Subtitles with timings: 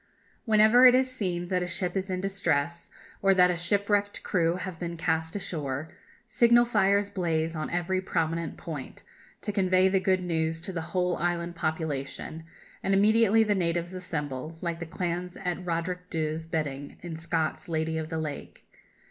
[0.45, 2.89] Whenever it is seen that a ship is in distress,
[3.21, 5.89] or that a shipwrecked crew have been cast ashore,
[6.27, 9.03] signal fires blaze on every prominent point,
[9.41, 12.45] to convey the good news to the whole island population,
[12.81, 17.99] and immediately the natives assemble, like the clans at Roderick Dhu's bidding, in Scott's "Lady
[17.99, 18.65] of the Lake."